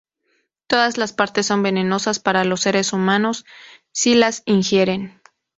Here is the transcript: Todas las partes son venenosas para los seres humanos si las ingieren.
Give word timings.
Todas 0.65 0.97
las 0.97 1.13
partes 1.13 1.45
son 1.45 1.61
venenosas 1.61 2.17
para 2.17 2.43
los 2.43 2.61
seres 2.61 2.91
humanos 2.91 3.45
si 3.91 4.15
las 4.15 4.41
ingieren. 4.47 5.21